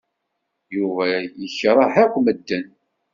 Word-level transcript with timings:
Yuba 0.75 1.03
yekṛeh 1.11 1.93
akk 2.03 2.13
medden. 2.25 2.65